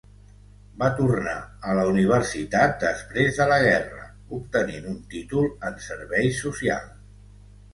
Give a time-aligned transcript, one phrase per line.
[0.83, 1.35] Va tornar
[1.71, 6.99] a la universitat després de la guerra, obtenint un títol en serveis socials.